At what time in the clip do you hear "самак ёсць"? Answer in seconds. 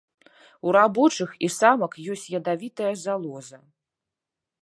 1.57-2.25